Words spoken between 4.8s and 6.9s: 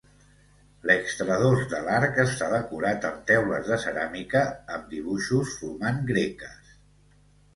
dibuixos formant greques.